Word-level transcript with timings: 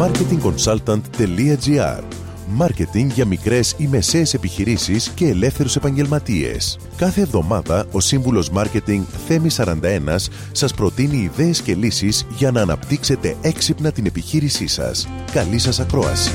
marketingconsultant.gr 0.00 2.02
Μάρκετινγκ 2.48 3.10
για 3.10 3.26
μικρές 3.26 3.74
ή 3.78 3.86
μεσαίες 3.86 4.34
επιχειρήσεις 4.34 5.08
και 5.08 5.28
ελεύθερους 5.28 5.76
επαγγελματίες. 5.76 6.78
Κάθε 6.96 7.20
εβδομάδα 7.20 7.86
ο 7.92 8.00
σύμβουλος 8.00 8.50
Μάρκετινγκ 8.50 9.04
Θέμη 9.26 9.48
41 9.56 10.16
σας 10.52 10.74
προτείνει 10.74 11.16
ιδέες 11.16 11.62
και 11.62 11.74
λύσεις 11.74 12.26
για 12.36 12.50
να 12.50 12.60
αναπτύξετε 12.60 13.36
έξυπνα 13.40 13.92
την 13.92 14.06
επιχείρησή 14.06 14.66
σας. 14.66 15.08
Καλή 15.32 15.58
σας 15.58 15.80
ακρόαση. 15.80 16.30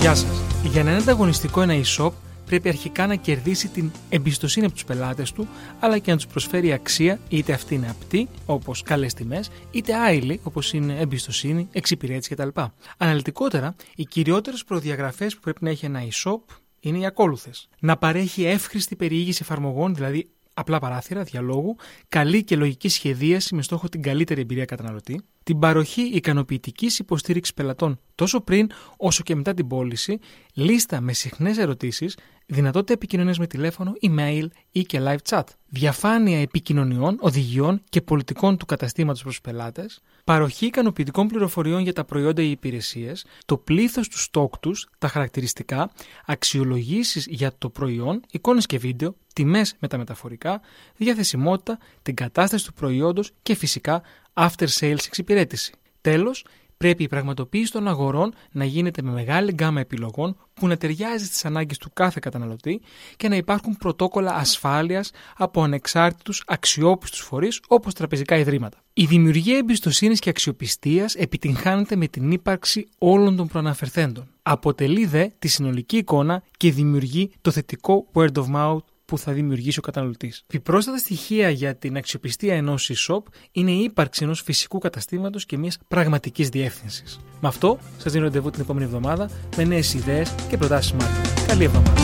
Γεια 0.00 0.14
σας. 0.14 0.26
Για 0.62 0.82
να 0.82 0.90
είναι 0.90 1.00
ανταγωνιστικό 1.00 1.60
ένα 1.60 1.74
e-shop 1.74 2.10
πρέπει 2.46 2.68
αρχικά 2.68 3.06
να 3.06 3.14
κερδίσει 3.14 3.68
την 3.68 3.90
εμπιστοσύνη 4.08 4.66
από 4.66 4.74
τους 4.74 4.84
πελάτες 4.84 5.32
του, 5.32 5.48
αλλά 5.80 5.98
και 5.98 6.10
να 6.10 6.16
τους 6.16 6.26
προσφέρει 6.26 6.72
αξία, 6.72 7.18
είτε 7.28 7.52
αυτή 7.52 7.74
είναι 7.74 7.90
απτή, 7.90 8.28
όπως 8.46 8.82
καλές 8.82 9.14
τιμές, 9.14 9.50
είτε 9.70 9.94
άειλη, 9.94 10.40
όπως 10.42 10.72
είναι 10.72 10.96
εμπιστοσύνη, 10.98 11.68
εξυπηρέτηση 11.72 12.34
κτλ. 12.34 12.60
Αναλυτικότερα, 12.96 13.74
οι 13.96 14.04
κυριότερες 14.04 14.64
προδιαγραφές 14.64 15.34
που 15.34 15.40
πρέπει 15.40 15.64
να 15.64 15.70
έχει 15.70 15.84
ένα 15.86 16.00
e-shop 16.02 16.40
είναι 16.80 16.98
οι 16.98 17.06
ακόλουθες. 17.06 17.68
Να 17.78 17.96
παρέχει 17.96 18.44
εύχρηστη 18.44 18.96
περιήγηση 18.96 19.38
εφαρμογών, 19.42 19.94
δηλαδή 19.94 20.28
απλά 20.54 20.78
παράθυρα 20.78 21.22
διαλόγου, 21.22 21.76
καλή 22.08 22.44
και 22.44 22.56
λογική 22.56 22.88
σχεδίαση 22.88 23.54
με 23.54 23.62
στόχο 23.62 23.88
την 23.88 24.02
καλύτερη 24.02 24.40
εμπειρία 24.40 24.64
καταναλωτή, 24.64 25.20
την 25.42 25.58
παροχή 25.58 26.02
ικανοποιητικής 26.02 26.98
υποστήριξης 26.98 27.54
πελατών 27.54 28.00
τόσο 28.14 28.40
πριν 28.40 28.70
όσο 28.96 29.22
και 29.22 29.34
μετά 29.34 29.54
την 29.54 29.66
πώληση, 29.66 30.18
λίστα 30.54 31.00
με 31.00 31.12
συχνές 31.12 31.58
ερωτήσεις, 31.58 32.16
δυνατότητα 32.46 32.92
επικοινωνίας 32.92 33.38
με 33.38 33.46
τηλέφωνο, 33.46 33.92
email 34.02 34.46
ή 34.70 34.82
και 34.82 35.00
live 35.02 35.16
chat, 35.28 35.42
διαφάνεια 35.68 36.40
επικοινωνιών, 36.40 37.16
οδηγιών 37.20 37.82
και 37.88 38.00
πολιτικών 38.00 38.56
του 38.56 38.66
καταστήματος 38.66 39.22
προς 39.22 39.34
τους 39.34 39.42
πελάτες, 39.52 40.00
παροχή 40.24 40.66
ικανοποιητικών 40.66 41.28
πληροφοριών 41.28 41.82
για 41.82 41.92
τα 41.92 42.04
προϊόντα 42.04 42.42
ή 42.42 42.50
υπηρεσίες, 42.50 43.24
το 43.46 43.56
πλήθος 43.56 44.08
του 44.08 44.18
στόκ 44.18 44.58
τους, 44.58 44.88
τα 44.98 45.08
χαρακτηριστικά, 45.08 45.90
αξιολογήσεις 46.26 47.26
για 47.26 47.52
το 47.58 47.70
προϊόν, 47.70 48.20
εικόνες 48.30 48.66
και 48.66 48.78
βίντεο, 48.78 49.16
τιμές 49.32 49.76
μεταμεταφορικά, 49.78 50.60
διαθεσιμότητα, 50.96 51.78
την 52.02 52.14
κατάσταση 52.14 52.64
του 52.64 52.72
προϊόντος 52.72 53.30
και 53.42 53.54
φυσικά 53.54 54.02
after 54.34 54.66
sales 54.78 55.06
εξυπηρέτηση. 55.06 55.72
Τέλος, 56.00 56.44
πρέπει 56.84 57.02
η 57.02 57.08
πραγματοποίηση 57.08 57.72
των 57.72 57.88
αγορών 57.88 58.34
να 58.52 58.64
γίνεται 58.64 59.02
με 59.02 59.10
μεγάλη 59.10 59.52
γκάμα 59.52 59.80
επιλογών 59.80 60.36
που 60.54 60.66
να 60.66 60.76
ταιριάζει 60.76 61.24
στις 61.24 61.44
ανάγκες 61.44 61.78
του 61.78 61.90
κάθε 61.92 62.18
καταναλωτή 62.22 62.80
και 63.16 63.28
να 63.28 63.36
υπάρχουν 63.36 63.76
πρωτόκολλα 63.76 64.34
ασφάλειας 64.34 65.10
από 65.36 65.62
ανεξάρτητους 65.62 66.42
αξιόπιστους 66.46 67.20
φορείς 67.20 67.60
όπως 67.68 67.94
τραπεζικά 67.94 68.36
ιδρύματα. 68.36 68.78
Η 68.92 69.04
δημιουργία 69.04 69.56
εμπιστοσύνης 69.56 70.18
και 70.18 70.28
αξιοπιστίας 70.28 71.14
επιτυγχάνεται 71.14 71.96
με 71.96 72.06
την 72.06 72.30
ύπαρξη 72.30 72.88
όλων 72.98 73.36
των 73.36 73.46
προαναφερθέντων. 73.46 74.28
Αποτελεί 74.42 75.06
δε 75.06 75.28
τη 75.38 75.48
συνολική 75.48 75.96
εικόνα 75.96 76.42
και 76.56 76.72
δημιουργεί 76.72 77.30
το 77.40 77.50
θετικό 77.50 78.06
word 78.14 78.32
of 78.34 78.44
mouth 78.54 78.84
που 79.04 79.18
θα 79.18 79.32
δημιουργήσει 79.32 79.78
ο 79.78 79.82
καταναλωτής. 79.82 80.42
Επιπρόσθετα 80.46 80.98
στοιχεία 80.98 81.50
για 81.50 81.76
την 81.76 81.96
αξιοπιστία 81.96 82.54
ενός 82.54 82.90
e-shop 82.94 83.22
είναι 83.52 83.70
η 83.70 83.82
ύπαρξη 83.82 84.24
ενός 84.24 84.40
φυσικού 84.40 84.78
καταστήματος 84.78 85.46
και 85.46 85.58
μιας 85.58 85.78
πραγματικής 85.88 86.48
διεύθυνσης. 86.48 87.20
Με 87.40 87.48
αυτό, 87.48 87.78
σας 87.98 88.12
δίνω 88.12 88.24
ραντεβού 88.24 88.50
την 88.50 88.60
επόμενη 88.60 88.84
εβδομάδα 88.84 89.30
με 89.56 89.64
νέες 89.64 89.94
ιδέες 89.94 90.34
και 90.48 90.56
προτάσεις 90.56 90.94
marketing. 90.98 91.46
Καλή 91.46 91.64
εβδομάδα. 91.64 92.00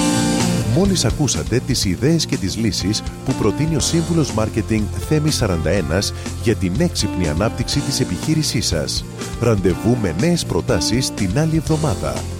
Μόλις 0.75 1.05
ακούσατε 1.05 1.59
τις 1.59 1.85
ιδέες 1.85 2.27
και 2.27 2.37
τις 2.37 2.57
λύσεις 2.57 3.03
που 3.25 3.33
προτείνει 3.33 3.77
ο 3.77 3.81
σύμβουλος 3.81 4.33
Μάρκετινγκ 4.35 4.87
Θέμη 5.09 5.31
41 5.31 6.13
για 6.43 6.55
την 6.55 6.75
έξυπνη 6.79 7.29
ανάπτυξη 7.29 7.81
της 7.81 8.01
επιχείρησής 8.01 8.67
σας. 8.67 9.05
Ραντεβού 9.41 9.97
με 9.97 10.15
νέες 10.21 10.45
προτάσεις 10.45 11.11
την 11.11 11.39
άλλη 11.39 11.57
εβδομάδα 11.57 12.40